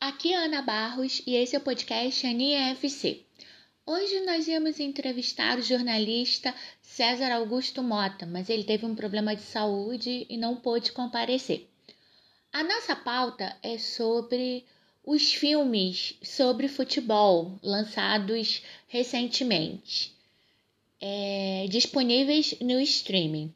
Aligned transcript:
Aqui 0.00 0.32
é 0.32 0.36
Ana 0.36 0.62
Barros 0.62 1.20
e 1.26 1.34
esse 1.34 1.56
é 1.56 1.58
o 1.58 1.62
podcast 1.62 2.24
Aninha 2.24 2.70
FC. 2.70 3.24
Hoje 3.84 4.20
nós 4.20 4.46
íamos 4.46 4.78
entrevistar 4.78 5.58
o 5.58 5.62
jornalista 5.62 6.54
César 6.80 7.32
Augusto 7.32 7.82
Mota, 7.82 8.24
mas 8.24 8.48
ele 8.48 8.62
teve 8.62 8.86
um 8.86 8.94
problema 8.94 9.34
de 9.34 9.42
saúde 9.42 10.24
e 10.30 10.36
não 10.36 10.54
pôde 10.54 10.92
comparecer. 10.92 11.68
A 12.52 12.62
nossa 12.62 12.94
pauta 12.94 13.56
é 13.60 13.76
sobre 13.76 14.64
os 15.04 15.34
filmes 15.34 16.14
sobre 16.22 16.68
futebol 16.68 17.58
lançados 17.60 18.62
recentemente, 18.86 20.14
é, 21.00 21.66
disponíveis 21.68 22.54
no 22.60 22.80
streaming. 22.80 23.52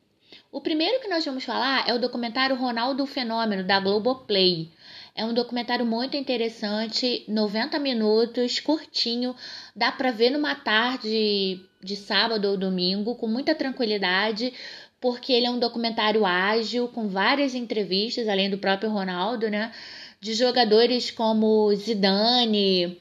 O 0.51 0.61
primeiro 0.61 1.01
que 1.01 1.09
nós 1.09 1.25
vamos 1.25 1.45
falar 1.45 1.89
é 1.89 1.95
o 1.95 2.01
documentário 2.01 2.57
Ronaldo 2.57 3.07
Fenômeno 3.07 3.63
da 3.63 3.79
Globoplay. 3.79 4.71
É 5.15 5.25
um 5.27 5.35
documentário 5.35 5.85
muito 5.85 6.17
interessante, 6.17 7.25
90 7.29 7.79
minutos, 7.79 8.61
curtinho, 8.61 9.37
dá 9.77 9.93
para 9.93 10.11
ver 10.11 10.31
numa 10.31 10.55
tarde 10.55 11.61
de 11.83 11.97
sábado 11.97 12.49
ou 12.49 12.57
domingo 12.57 13.15
com 13.17 13.27
muita 13.27 13.55
tranquilidade, 13.55 14.55
porque 14.99 15.33
ele 15.33 15.47
é 15.47 15.51
um 15.51 15.59
documentário 15.59 16.25
ágil 16.25 16.89
com 16.89 17.09
várias 17.09 17.55
entrevistas, 17.55 18.27
além 18.27 18.49
do 18.49 18.57
próprio 18.57 18.91
Ronaldo, 18.91 19.51
né, 19.51 19.73
de 20.19 20.33
jogadores 20.33 21.11
como 21.11 21.75
Zidane, 21.75 22.99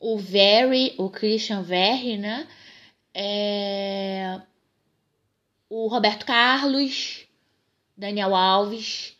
o 0.00 0.16
Very, 0.16 0.94
o 0.96 1.10
Christian 1.10 1.62
Verri, 1.62 2.16
né, 2.16 2.46
é... 3.12 4.40
o 5.68 5.88
Roberto 5.88 6.24
Carlos, 6.24 7.26
Daniel 7.94 8.34
Alves, 8.34 9.13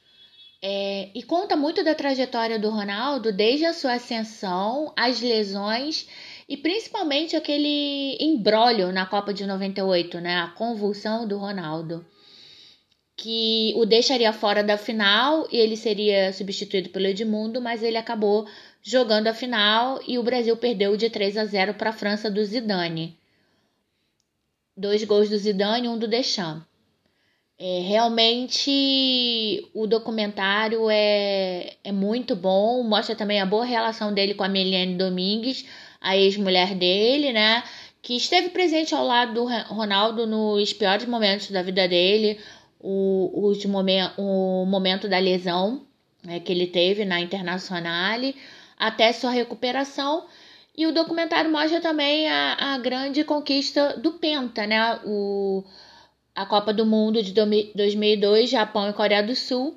é, 0.66 1.10
e 1.14 1.23
conta 1.23 1.54
muito 1.56 1.84
da 1.84 1.95
trajetória 1.95 2.59
do 2.59 2.70
Ronaldo, 2.70 3.30
desde 3.30 3.66
a 3.66 3.74
sua 3.74 3.93
ascensão, 3.96 4.95
as 4.96 5.20
lesões 5.20 6.09
e 6.48 6.57
principalmente 6.57 7.37
aquele 7.37 8.16
embrólio 8.18 8.90
na 8.90 9.04
Copa 9.04 9.35
de 9.35 9.45
98, 9.45 10.20
né? 10.20 10.38
A 10.38 10.48
convulsão 10.48 11.29
do 11.29 11.37
Ronaldo. 11.37 12.02
Que 13.15 13.74
o 13.76 13.85
deixaria 13.85 14.32
fora 14.32 14.65
da 14.65 14.79
final 14.79 15.46
e 15.52 15.59
ele 15.59 15.76
seria 15.76 16.32
substituído 16.32 16.88
pelo 16.88 17.09
Edmundo, 17.09 17.60
mas 17.60 17.82
ele 17.82 17.98
acabou 17.98 18.48
jogando 18.82 19.26
a 19.26 19.35
final 19.35 20.01
e 20.09 20.18
o 20.18 20.23
Brasil 20.23 20.57
perdeu 20.57 20.96
de 20.96 21.10
3 21.10 21.37
a 21.37 21.45
0 21.45 21.74
para 21.74 21.90
a 21.90 21.92
França 21.92 22.30
do 22.30 22.42
Zidane. 22.42 23.18
Dois 24.74 25.04
gols 25.04 25.29
do 25.29 25.37
Zidane 25.37 25.88
e 25.88 25.90
um 25.90 25.98
do 25.98 26.09
Deschamps. 26.09 26.73
É, 27.66 27.80
realmente 27.80 29.66
o 29.73 29.87
documentário 29.87 30.90
é, 30.90 31.76
é 31.82 31.93
muito 31.93 32.37
bom, 32.37 32.82
mostra 32.82 33.16
também 33.16 33.40
a 33.40 33.46
boa 33.46 33.65
relação 33.65 34.12
dele 34.12 34.34
com 34.34 34.45
a 34.45 34.48
Meliane 34.51 34.96
Domingues, 34.96 35.65
a 35.98 36.15
ex-mulher 36.15 36.74
dele, 36.74 37.32
né? 37.32 37.65
Que 38.02 38.16
esteve 38.16 38.51
presente 38.51 38.95
ao 38.95 39.02
lado 39.02 39.32
do 39.32 39.45
Ronaldo 39.74 40.26
nos 40.26 40.74
piores 40.74 41.07
momentos 41.07 41.51
da 41.51 41.62
vida 41.62 41.88
dele, 41.88 42.38
o, 42.79 43.30
o, 43.32 43.68
momen 43.68 44.10
o 44.18 44.66
momento 44.66 45.09
da 45.09 45.18
lesão 45.18 45.87
né, 46.23 46.40
que 46.40 46.52
ele 46.52 46.66
teve 46.66 47.07
na 47.07 47.18
Internacional, 47.18 48.20
até 48.76 49.10
sua 49.10 49.30
recuperação. 49.30 50.26
E 50.76 50.87
o 50.87 50.92
documentário 50.92 51.51
mostra 51.51 51.80
também 51.80 52.29
a, 52.29 52.74
a 52.74 52.79
grande 52.79 53.24
conquista 53.24 53.96
do 53.96 54.12
Penta, 54.12 54.66
né? 54.66 55.01
O, 55.07 55.65
a 56.35 56.45
Copa 56.45 56.73
do 56.73 56.85
Mundo 56.85 57.23
de 57.23 57.32
2002, 57.32 58.51
Japão 58.51 58.88
e 58.88 58.93
Coreia 58.93 59.23
do 59.23 59.37
Sul, 59.37 59.77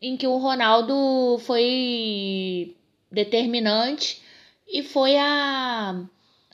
em 0.00 0.16
que 0.16 0.26
o 0.26 0.36
Ronaldo 0.38 1.38
foi 1.40 2.74
determinante 3.10 4.20
e 4.66 4.82
foi 4.82 5.16
a, 5.16 6.02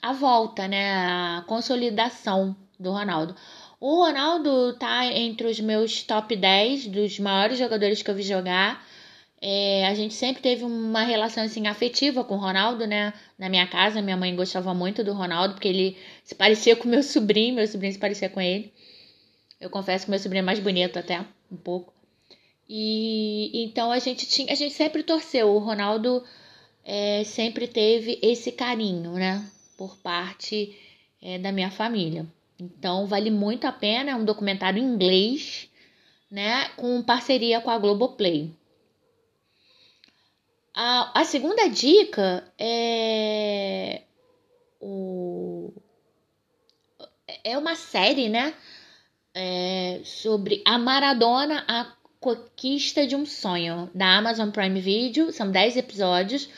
a 0.01 0.13
volta, 0.13 0.67
né, 0.67 0.91
a 0.91 1.43
consolidação 1.47 2.55
do 2.79 2.91
Ronaldo. 2.91 3.35
O 3.79 4.03
Ronaldo 4.03 4.73
tá 4.73 5.05
entre 5.05 5.47
os 5.47 5.59
meus 5.59 6.03
top 6.03 6.35
10 6.35 6.87
dos 6.87 7.17
maiores 7.17 7.57
jogadores 7.57 8.01
que 8.01 8.11
eu 8.11 8.15
vi 8.15 8.23
jogar. 8.23 8.85
É, 9.41 9.87
a 9.87 9.95
gente 9.95 10.13
sempre 10.13 10.41
teve 10.41 10.65
uma 10.65 11.03
relação 11.03 11.43
assim 11.43 11.65
afetiva 11.65 12.25
com 12.25 12.35
o 12.35 12.39
Ronaldo, 12.39 12.85
né? 12.85 13.13
Na 13.37 13.47
minha 13.47 13.65
casa, 13.65 14.01
minha 14.01 14.17
mãe 14.17 14.35
gostava 14.35 14.73
muito 14.73 15.01
do 15.01 15.13
Ronaldo, 15.13 15.53
porque 15.53 15.69
ele 15.69 15.97
se 16.25 16.35
parecia 16.35 16.75
com 16.75 16.89
meu 16.89 17.01
sobrinho, 17.01 17.55
meu 17.55 17.65
sobrinho 17.67 17.93
se 17.93 17.99
parecia 17.99 18.29
com 18.29 18.41
ele. 18.41 18.73
Eu 19.59 19.69
confesso 19.69 20.05
que 20.05 20.11
meu 20.11 20.19
sobrinho 20.19 20.41
é 20.41 20.45
mais 20.45 20.59
bonito 20.59 20.97
até, 20.97 21.25
um 21.51 21.57
pouco. 21.57 21.93
E 22.67 23.63
então 23.63 23.91
a 23.91 23.99
gente 23.99 24.27
tinha, 24.27 24.51
a 24.51 24.55
gente 24.55 24.73
sempre 24.73 25.03
torceu. 25.03 25.49
O 25.49 25.59
Ronaldo 25.59 26.23
é, 26.85 27.23
sempre 27.23 27.67
teve 27.67 28.19
esse 28.21 28.51
carinho, 28.51 29.13
né? 29.13 29.43
Por 29.77 29.97
parte 29.97 30.77
é, 31.21 31.37
da 31.39 31.51
minha 31.51 31.71
família. 31.71 32.25
Então 32.59 33.07
vale 33.07 33.31
muito 33.31 33.65
a 33.65 33.71
pena. 33.71 34.11
É 34.11 34.15
um 34.15 34.23
documentário 34.23 34.81
em 34.81 34.85
inglês, 34.85 35.69
né? 36.29 36.69
Com 36.77 37.01
parceria 37.01 37.59
com 37.59 37.71
a 37.71 37.77
Globoplay. 37.77 38.51
A, 40.73 41.21
a 41.21 41.25
segunda 41.25 41.67
dica 41.67 42.49
é 42.57 44.03
o 44.79 45.73
é 47.43 47.57
uma 47.57 47.75
série, 47.75 48.29
né? 48.29 48.53
É, 49.41 50.01
sobre 50.03 50.61
a 50.65 50.77
Maradona, 50.77 51.63
a 51.65 51.87
conquista 52.19 53.07
de 53.07 53.15
um 53.15 53.25
sonho, 53.25 53.89
da 53.95 54.17
Amazon 54.17 54.49
Prime 54.49 54.81
Video. 54.81 55.31
São 55.31 55.49
10 55.49 55.77
episódios. 55.77 56.49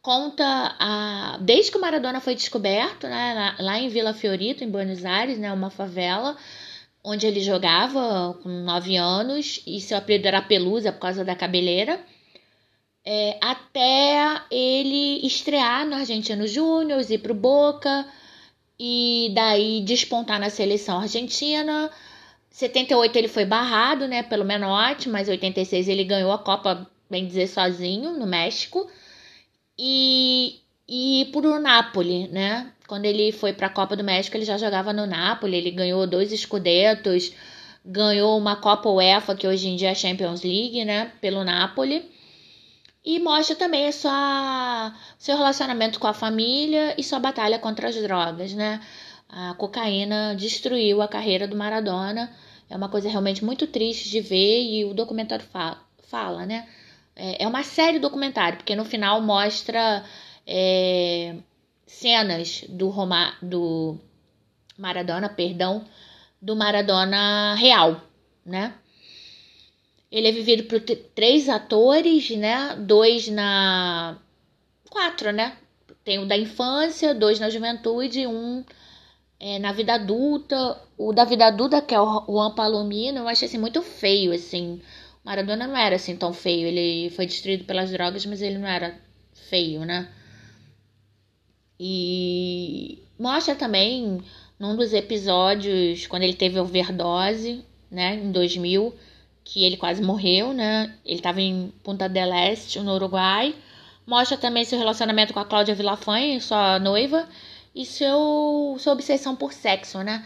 Conta 0.00 0.44
a, 0.78 1.38
desde 1.40 1.72
que 1.72 1.78
o 1.78 1.80
Maradona 1.80 2.20
foi 2.20 2.36
descoberto, 2.36 3.08
né, 3.08 3.56
lá, 3.58 3.80
em 3.80 3.88
Vila 3.88 4.14
Fiorito, 4.14 4.62
em 4.62 4.70
Buenos 4.70 5.04
Aires, 5.04 5.36
né, 5.36 5.52
uma 5.52 5.68
favela, 5.68 6.36
onde 7.02 7.26
ele 7.26 7.40
jogava 7.40 8.38
com 8.40 8.48
9 8.48 8.96
anos, 8.96 9.60
e 9.66 9.80
seu 9.80 9.98
apelido 9.98 10.28
era 10.28 10.40
Pelusa 10.40 10.92
por 10.92 11.00
causa 11.00 11.24
da 11.24 11.34
cabeleira. 11.34 12.00
É, 13.04 13.36
até 13.42 14.42
ele 14.48 15.26
estrear 15.26 15.84
no 15.84 15.96
Argentino 15.96 16.46
Júnior, 16.46 17.04
ir 17.10 17.18
pro 17.18 17.34
Boca 17.34 18.06
e 18.78 19.32
daí 19.34 19.80
despontar 19.84 20.38
na 20.38 20.50
seleção 20.50 21.00
argentina. 21.00 21.90
78 22.52 23.16
ele 23.16 23.28
foi 23.28 23.44
barrado, 23.44 24.06
né, 24.06 24.22
pelo 24.22 24.44
Menotti, 24.44 25.08
mas 25.08 25.28
86 25.28 25.88
ele 25.88 26.04
ganhou 26.04 26.30
a 26.30 26.38
Copa, 26.38 26.86
bem 27.10 27.26
dizer, 27.26 27.48
sozinho 27.48 28.12
no 28.12 28.26
México. 28.26 28.88
E 29.78 30.60
e 30.86 31.30
por 31.32 31.46
o 31.46 31.58
Napoli, 31.58 32.28
né? 32.28 32.70
Quando 32.86 33.06
ele 33.06 33.32
foi 33.32 33.52
para 33.54 33.68
a 33.68 33.70
Copa 33.70 33.96
do 33.96 34.04
México, 34.04 34.36
ele 34.36 34.44
já 34.44 34.58
jogava 34.58 34.92
no 34.92 35.06
Napoli, 35.06 35.56
ele 35.56 35.70
ganhou 35.70 36.06
dois 36.06 36.32
escudetos, 36.32 37.32
ganhou 37.84 38.36
uma 38.36 38.56
Copa 38.56 38.90
UEFA, 38.90 39.34
que 39.34 39.46
hoje 39.46 39.68
em 39.68 39.76
dia 39.76 39.88
é 39.88 39.92
a 39.92 39.94
Champions 39.94 40.42
League, 40.42 40.84
né, 40.84 41.10
pelo 41.20 41.44
Napoli. 41.44 42.10
E 43.04 43.18
mostra 43.18 43.56
também 43.56 43.90
sua, 43.90 44.94
seu 45.18 45.36
relacionamento 45.36 45.98
com 45.98 46.06
a 46.06 46.14
família 46.14 46.94
e 46.98 47.02
sua 47.02 47.18
batalha 47.18 47.58
contra 47.58 47.88
as 47.88 47.96
drogas, 47.96 48.52
né? 48.52 48.80
A 49.32 49.54
cocaína 49.54 50.36
destruiu 50.36 51.00
a 51.00 51.08
carreira 51.08 51.48
do 51.48 51.56
Maradona. 51.56 52.30
É 52.68 52.76
uma 52.76 52.90
coisa 52.90 53.08
realmente 53.08 53.42
muito 53.42 53.66
triste 53.66 54.10
de 54.10 54.20
ver 54.20 54.62
e 54.62 54.84
o 54.84 54.92
documentário 54.92 55.44
fala, 55.46 55.82
fala 56.02 56.44
né? 56.44 56.68
É, 57.16 57.44
é 57.44 57.48
uma 57.48 57.62
série 57.62 57.98
documentário, 57.98 58.58
porque 58.58 58.76
no 58.76 58.84
final 58.84 59.22
mostra 59.22 60.04
é, 60.46 61.36
cenas 61.86 62.64
do, 62.68 62.90
Roma, 62.90 63.34
do 63.40 63.98
Maradona, 64.76 65.30
perdão, 65.30 65.82
do 66.40 66.54
Maradona 66.54 67.54
real, 67.54 68.02
né? 68.44 68.74
Ele 70.10 70.28
é 70.28 70.32
vivido 70.32 70.64
por 70.64 70.78
três 70.80 71.48
atores, 71.48 72.28
né? 72.36 72.76
Dois 72.76 73.28
na. 73.28 74.18
Quatro, 74.90 75.32
né? 75.32 75.56
Tem 76.04 76.18
o 76.18 76.26
da 76.26 76.36
infância, 76.36 77.14
dois 77.14 77.40
na 77.40 77.48
juventude, 77.48 78.26
um 78.26 78.62
é, 79.42 79.58
na 79.58 79.72
vida 79.72 79.94
adulta. 79.94 80.80
O 80.96 81.12
da 81.12 81.24
vida 81.24 81.46
adulta, 81.46 81.82
que 81.82 81.94
é 81.94 82.00
o 82.00 82.24
Juan 82.26 82.54
Palomino, 82.54 83.18
eu 83.18 83.28
achei 83.28 83.48
assim, 83.48 83.58
muito 83.58 83.82
feio, 83.82 84.32
assim. 84.32 84.80
O 85.24 85.26
Maradona 85.28 85.66
não 85.66 85.76
era 85.76 85.96
assim 85.96 86.16
tão 86.16 86.32
feio. 86.32 86.68
Ele 86.68 87.10
foi 87.10 87.26
destruído 87.26 87.64
pelas 87.64 87.90
drogas, 87.90 88.24
mas 88.24 88.40
ele 88.40 88.58
não 88.58 88.68
era 88.68 88.96
feio, 89.50 89.84
né? 89.84 90.08
E 91.78 93.02
mostra 93.18 93.56
também 93.56 94.20
num 94.58 94.76
dos 94.76 94.92
episódios, 94.92 96.06
quando 96.06 96.22
ele 96.22 96.34
teve 96.34 96.60
overdose, 96.60 97.64
né, 97.90 98.14
em 98.14 98.30
2000, 98.30 98.94
que 99.44 99.64
ele 99.64 99.76
quase 99.76 100.00
morreu, 100.00 100.52
né? 100.52 100.94
Ele 101.04 101.16
estava 101.16 101.40
em 101.40 101.72
Punta 101.82 102.08
del 102.08 102.32
Este, 102.32 102.78
no 102.80 102.94
Uruguai. 102.94 103.54
Mostra 104.06 104.36
também 104.38 104.64
seu 104.64 104.78
relacionamento 104.78 105.34
com 105.34 105.40
a 105.40 105.44
Cláudia 105.44 105.74
Villafañe, 105.74 106.40
sua 106.40 106.78
noiva, 106.78 107.28
e 107.74 107.86
seu, 107.86 108.76
sua 108.78 108.92
obsessão 108.92 109.34
por 109.34 109.52
sexo, 109.52 110.02
né? 110.02 110.24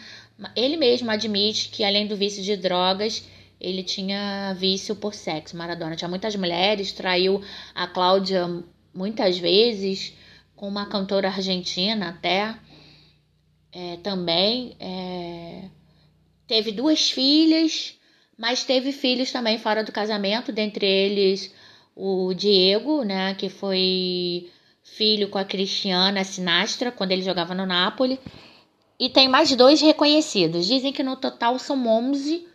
Ele 0.54 0.76
mesmo 0.76 1.10
admite 1.10 1.68
que, 1.68 1.84
além 1.84 2.06
do 2.06 2.16
vício 2.16 2.42
de 2.42 2.56
drogas, 2.56 3.24
ele 3.60 3.82
tinha 3.82 4.54
vício 4.54 4.94
por 4.94 5.14
sexo. 5.14 5.56
Maradona 5.56 5.96
tinha 5.96 6.08
muitas 6.08 6.36
mulheres, 6.36 6.92
traiu 6.92 7.42
a 7.74 7.86
Cláudia 7.86 8.46
muitas 8.94 9.38
vezes, 9.38 10.12
com 10.54 10.68
uma 10.68 10.86
cantora 10.86 11.28
argentina 11.28 12.10
até 12.10 12.54
é, 13.72 13.96
também. 13.98 14.76
É, 14.80 15.64
teve 16.46 16.72
duas 16.72 17.10
filhas, 17.10 17.94
mas 18.36 18.64
teve 18.64 18.92
filhos 18.92 19.32
também 19.32 19.58
fora 19.58 19.82
do 19.82 19.92
casamento, 19.92 20.52
dentre 20.52 20.86
eles 20.86 21.52
o 21.94 22.34
Diego, 22.34 23.02
né, 23.04 23.34
que 23.34 23.48
foi 23.48 24.50
filho 24.86 25.28
com 25.28 25.36
a 25.36 25.44
Cristiana 25.44 26.24
Sinastra 26.24 26.92
quando 26.92 27.12
ele 27.12 27.22
jogava 27.22 27.54
no 27.54 27.66
Napoli. 27.66 28.18
E 28.98 29.10
tem 29.10 29.28
mais 29.28 29.54
dois 29.54 29.80
reconhecidos. 29.80 30.66
Dizem 30.66 30.92
que 30.92 31.02
no 31.02 31.16
total 31.16 31.58
são 31.58 31.86
11, 31.86 32.46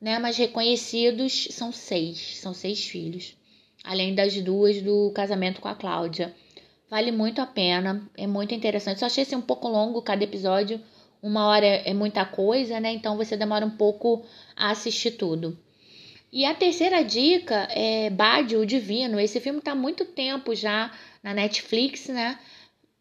né, 0.00 0.18
mas 0.18 0.36
reconhecidos 0.36 1.48
são 1.50 1.72
seis, 1.72 2.38
são 2.38 2.52
seis 2.52 2.84
filhos, 2.84 3.34
além 3.82 4.14
das 4.14 4.34
duas 4.42 4.82
do 4.82 5.10
casamento 5.14 5.60
com 5.60 5.68
a 5.68 5.74
Cláudia. 5.74 6.34
Vale 6.90 7.10
muito 7.10 7.40
a 7.40 7.46
pena, 7.46 8.02
é 8.16 8.26
muito 8.26 8.54
interessante. 8.54 9.00
Só 9.00 9.06
achei 9.06 9.22
assim 9.22 9.36
um 9.36 9.42
pouco 9.42 9.68
longo 9.68 10.02
cada 10.02 10.24
episódio. 10.24 10.80
Uma 11.22 11.46
hora 11.46 11.66
é 11.66 11.92
muita 11.94 12.24
coisa, 12.24 12.80
né? 12.80 12.92
Então 12.92 13.16
você 13.16 13.36
demora 13.36 13.64
um 13.64 13.70
pouco 13.70 14.24
a 14.56 14.70
assistir 14.70 15.12
tudo. 15.12 15.58
E 16.30 16.44
a 16.44 16.54
terceira 16.54 17.02
dica 17.02 17.66
é 17.70 18.10
Bad, 18.10 18.56
o 18.56 18.66
Divino. 18.66 19.18
Esse 19.18 19.40
filme 19.40 19.58
está 19.58 19.72
há 19.72 19.74
muito 19.74 20.04
tempo 20.04 20.54
já 20.54 20.90
na 21.22 21.34
Netflix, 21.34 22.08
né? 22.08 22.38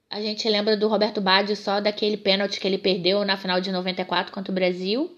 A 0.09 0.21
gente 0.21 0.47
lembra 0.47 0.77
do 0.77 0.87
Roberto 0.87 1.19
Baggio 1.19 1.55
só 1.55 1.81
daquele 1.81 2.15
pênalti 2.15 2.59
que 2.59 2.67
ele 2.67 2.77
perdeu 2.77 3.25
na 3.25 3.35
final 3.35 3.59
de 3.59 3.71
94 3.71 4.31
contra 4.31 4.51
o 4.51 4.55
Brasil. 4.55 5.11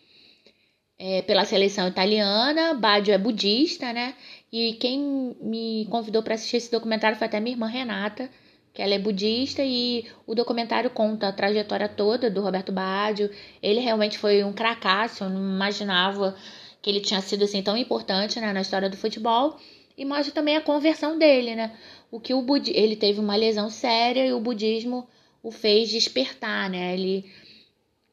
É, 0.97 1.21
pela 1.21 1.45
seleção 1.45 1.87
italiana. 1.87 2.73
Baggio 2.73 3.13
é 3.13 3.17
budista, 3.17 3.93
né? 3.93 4.15
E 4.51 4.73
quem 4.73 5.35
me 5.41 5.87
convidou 5.89 6.23
para 6.23 6.33
assistir 6.33 6.57
esse 6.57 6.71
documentário 6.71 7.17
foi 7.17 7.27
até 7.27 7.39
minha 7.39 7.53
irmã 7.53 7.67
Renata, 7.67 8.29
que 8.73 8.81
ela 8.81 8.93
é 8.95 8.99
budista 8.99 9.63
e 9.63 10.05
o 10.25 10.35
documentário 10.35 10.89
conta 10.89 11.27
a 11.27 11.31
trajetória 11.31 11.87
toda 11.87 12.29
do 12.29 12.41
Roberto 12.41 12.71
Baggio. 12.71 13.29
Ele 13.61 13.79
realmente 13.79 14.17
foi 14.17 14.43
um 14.43 14.51
cracaço, 14.51 15.23
eu 15.23 15.29
não 15.29 15.39
imaginava 15.39 16.35
que 16.81 16.89
ele 16.89 16.99
tinha 16.99 17.21
sido 17.21 17.43
assim 17.43 17.61
tão 17.61 17.77
importante 17.77 18.39
né, 18.39 18.51
na 18.51 18.61
história 18.61 18.89
do 18.89 18.97
futebol. 18.97 19.57
E 19.99 20.05
mostra 20.05 20.33
também 20.33 20.55
a 20.55 20.61
conversão 20.61 21.19
dele, 21.19 21.55
né? 21.55 21.77
O 22.09 22.21
que 22.21 22.33
o 22.33 22.41
budi 22.41 22.71
ele 22.73 22.95
teve 22.95 23.19
uma 23.19 23.35
lesão 23.35 23.69
séria 23.69 24.25
e 24.25 24.31
o 24.31 24.39
budismo 24.39 25.05
o 25.43 25.51
fez 25.51 25.89
despertar, 25.89 26.69
né? 26.69 26.93
Ele 26.93 27.29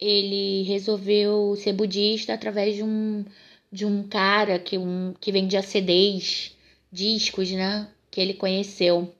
ele 0.00 0.64
resolveu 0.64 1.54
ser 1.54 1.72
budista 1.72 2.34
através 2.34 2.74
de 2.74 2.82
um 2.82 3.24
de 3.70 3.86
um 3.86 4.02
cara 4.08 4.58
que 4.58 4.76
um 4.76 5.14
que 5.20 5.30
vendia 5.30 5.62
CDs, 5.62 6.56
discos, 6.90 7.52
né? 7.52 7.88
Que 8.10 8.20
ele 8.20 8.34
conheceu 8.34 9.14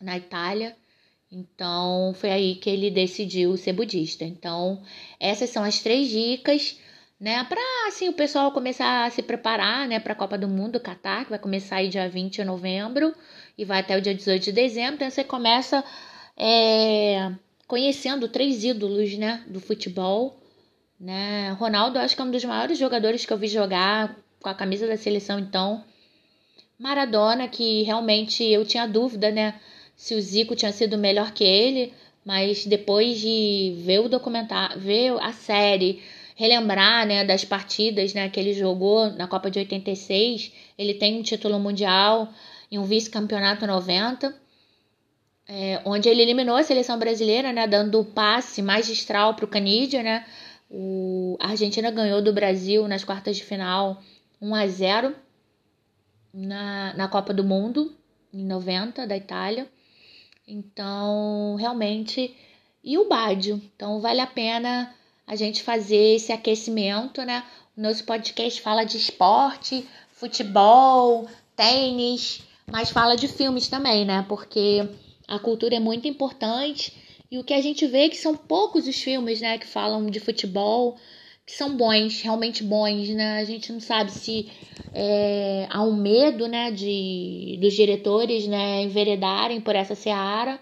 na 0.00 0.16
Itália. 0.16 0.76
Então, 1.30 2.12
foi 2.14 2.30
aí 2.32 2.54
que 2.56 2.68
ele 2.68 2.90
decidiu 2.90 3.56
ser 3.56 3.72
budista. 3.72 4.24
Então, 4.24 4.82
essas 5.20 5.50
são 5.50 5.62
as 5.62 5.80
três 5.80 6.08
dicas, 6.08 6.76
né, 7.20 7.44
para 7.44 7.60
assim 7.88 8.08
o 8.08 8.12
pessoal 8.12 8.52
começar 8.52 9.04
a 9.04 9.10
se 9.10 9.22
preparar, 9.22 9.88
né, 9.88 9.98
para 10.00 10.12
a 10.12 10.16
Copa 10.16 10.36
do 10.36 10.48
Mundo, 10.48 10.80
Catar, 10.80 11.24
que 11.24 11.30
vai 11.30 11.38
começar 11.38 11.76
aí 11.76 11.88
dia 11.88 12.08
20 12.08 12.34
de 12.34 12.44
novembro 12.44 13.14
e 13.56 13.64
vai 13.64 13.80
até 13.80 13.96
o 13.96 14.00
dia 14.00 14.14
18 14.14 14.42
de 14.42 14.52
dezembro. 14.52 14.96
Então, 14.96 15.10
você 15.10 15.24
começa 15.24 15.84
é, 16.36 17.32
conhecendo 17.66 18.28
três 18.28 18.64
ídolos, 18.64 19.16
né, 19.16 19.44
do 19.46 19.60
futebol, 19.60 20.36
né? 20.98 21.50
Ronaldo, 21.58 21.98
acho 21.98 22.14
que 22.14 22.22
é 22.22 22.24
um 22.24 22.30
dos 22.30 22.44
maiores 22.44 22.78
jogadores 22.78 23.24
que 23.26 23.32
eu 23.32 23.38
vi 23.38 23.48
jogar 23.48 24.16
com 24.40 24.48
a 24.48 24.54
camisa 24.54 24.86
da 24.86 24.96
seleção, 24.96 25.38
então. 25.38 25.84
Maradona, 26.78 27.48
que 27.48 27.82
realmente 27.82 28.44
eu 28.44 28.64
tinha 28.64 28.86
dúvida, 28.86 29.30
né? 29.30 29.60
se 29.96 30.14
o 30.14 30.20
Zico 30.20 30.56
tinha 30.56 30.72
sido 30.72 30.98
melhor 30.98 31.32
que 31.32 31.44
ele, 31.44 31.92
mas 32.24 32.66
depois 32.66 33.18
de 33.20 33.74
ver 33.78 34.00
o 34.00 34.08
documentário, 34.08 34.80
ver 34.80 35.12
a 35.20 35.32
série, 35.32 36.02
relembrar, 36.34 37.06
né, 37.06 37.24
das 37.24 37.44
partidas, 37.44 38.12
né, 38.12 38.28
que 38.28 38.38
ele 38.38 38.52
jogou 38.52 39.10
na 39.12 39.26
Copa 39.26 39.50
de 39.50 39.58
86, 39.60 40.52
ele 40.76 40.94
tem 40.94 41.18
um 41.18 41.22
título 41.22 41.58
mundial 41.58 42.28
e 42.70 42.78
um 42.78 42.84
vice-campeonato 42.84 43.66
90, 43.66 44.34
é, 45.46 45.80
onde 45.84 46.08
ele 46.08 46.22
eliminou 46.22 46.56
a 46.56 46.62
seleção 46.62 46.98
brasileira, 46.98 47.52
né, 47.52 47.66
dando 47.66 48.00
o 48.00 48.04
passe 48.04 48.60
magistral 48.62 49.34
para 49.34 49.44
o 49.44 49.48
Canidia, 49.48 50.02
né, 50.02 50.26
o, 50.70 51.36
a 51.40 51.50
Argentina 51.50 51.90
ganhou 51.90 52.20
do 52.20 52.32
Brasil 52.32 52.88
nas 52.88 53.04
quartas 53.04 53.36
de 53.36 53.44
final 53.44 54.02
1 54.40 54.54
a 54.54 54.66
0 54.66 55.14
na, 56.32 56.94
na 56.94 57.08
Copa 57.08 57.32
do 57.32 57.44
Mundo, 57.44 57.94
em 58.32 58.44
90, 58.44 59.06
da 59.06 59.16
Itália. 59.16 59.68
Então, 60.46 61.54
realmente. 61.54 62.36
E 62.82 62.98
o 62.98 63.08
bádio. 63.08 63.62
Então, 63.74 64.00
vale 64.00 64.20
a 64.20 64.26
pena 64.26 64.94
a 65.26 65.36
gente 65.36 65.62
fazer 65.62 66.16
esse 66.16 66.32
aquecimento, 66.32 67.22
né? 67.22 67.44
O 67.76 67.80
nosso 67.80 68.04
podcast 68.04 68.60
fala 68.60 68.84
de 68.84 68.96
esporte, 68.96 69.86
futebol, 70.12 71.28
tênis, 71.56 72.42
mas 72.70 72.90
fala 72.90 73.16
de 73.16 73.28
filmes 73.28 73.68
também, 73.68 74.04
né? 74.04 74.24
Porque 74.28 74.88
a 75.26 75.38
cultura 75.38 75.76
é 75.76 75.80
muito 75.80 76.06
importante 76.06 76.92
e 77.30 77.38
o 77.38 77.44
que 77.44 77.54
a 77.54 77.60
gente 77.60 77.86
vê 77.86 78.04
é 78.04 78.08
que 78.08 78.16
são 78.16 78.36
poucos 78.36 78.86
os 78.86 79.02
filmes, 79.02 79.40
né, 79.40 79.58
que 79.58 79.66
falam 79.66 80.06
de 80.06 80.20
futebol, 80.20 80.96
que 81.46 81.52
são 81.52 81.76
bons, 81.76 82.20
realmente 82.22 82.62
bons, 82.62 83.08
né? 83.08 83.38
A 83.38 83.44
gente 83.44 83.72
não 83.72 83.80
sabe 83.80 84.12
se 84.12 84.48
é, 84.92 85.66
há 85.70 85.82
um 85.82 85.96
medo, 85.96 86.46
né, 86.46 86.70
de 86.70 87.58
dos 87.60 87.74
diretores, 87.74 88.46
né, 88.46 88.82
enveredarem 88.82 89.60
por 89.60 89.74
essa 89.74 89.94
seara, 89.94 90.60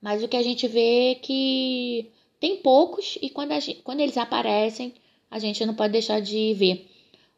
mas 0.00 0.22
o 0.22 0.28
que 0.28 0.36
a 0.36 0.42
gente 0.42 0.68
vê 0.68 1.12
é 1.12 1.14
que 1.14 2.10
tem 2.42 2.56
poucos 2.56 3.16
e 3.22 3.30
quando, 3.30 3.52
gente, 3.60 3.80
quando 3.84 4.00
eles 4.00 4.18
aparecem, 4.18 4.92
a 5.30 5.38
gente 5.38 5.64
não 5.64 5.74
pode 5.74 5.92
deixar 5.92 6.20
de 6.20 6.52
ver. 6.54 6.90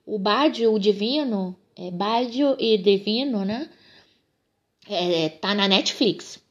O 0.07 0.19
Bádio, 0.19 0.73
o 0.73 0.79
Divino, 0.79 1.55
é 1.77 1.91
Bádio 1.91 2.57
e 2.59 2.79
Divino, 2.79 3.45
né? 3.45 3.69
É, 4.89 5.29
tá 5.29 5.55
na 5.55 5.69
Netflix, 5.69 6.43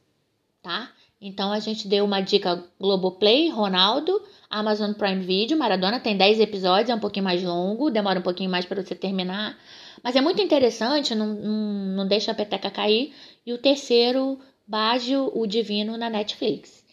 tá? 0.62 0.88
Então 1.20 1.50
a 1.50 1.58
gente 1.58 1.88
deu 1.88 2.04
uma 2.04 2.20
dica 2.20 2.64
Globoplay, 2.78 3.48
Ronaldo, 3.48 4.22
Amazon 4.48 4.92
Prime 4.92 5.24
Video, 5.24 5.58
Maradona 5.58 5.98
tem 5.98 6.16
10 6.16 6.38
episódios, 6.38 6.90
é 6.90 6.94
um 6.94 7.00
pouquinho 7.00 7.24
mais 7.24 7.42
longo, 7.42 7.90
demora 7.90 8.20
um 8.20 8.22
pouquinho 8.22 8.50
mais 8.50 8.64
para 8.64 8.80
você 8.80 8.94
terminar. 8.94 9.58
Mas 10.00 10.14
é 10.14 10.20
muito 10.20 10.40
interessante, 10.40 11.12
não, 11.12 11.34
não, 11.34 11.96
não 11.96 12.06
deixa 12.06 12.30
a 12.30 12.34
peteca 12.36 12.70
cair. 12.70 13.12
E 13.44 13.52
o 13.52 13.58
terceiro, 13.58 14.38
Bágio, 14.64 15.28
o 15.34 15.44
Divino, 15.44 15.96
na 15.96 16.08
Netflix. 16.08 16.83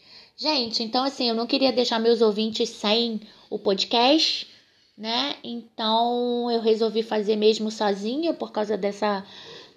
Gente, 0.42 0.82
então 0.82 1.04
assim, 1.04 1.30
eu 1.30 1.36
não 1.36 1.46
queria 1.46 1.72
deixar 1.72 2.00
meus 2.00 2.20
ouvintes 2.20 2.68
sem 2.68 3.22
o 3.48 3.60
podcast, 3.60 4.48
né? 4.98 5.36
Então 5.44 6.50
eu 6.50 6.60
resolvi 6.60 7.04
fazer 7.04 7.36
mesmo 7.36 7.70
sozinha 7.70 8.34
por 8.34 8.52
causa 8.52 8.76
dessa, 8.76 9.24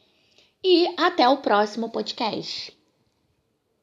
E 0.64 0.94
até 0.96 1.28
o 1.28 1.38
próximo 1.38 1.90
podcast. 1.90 2.77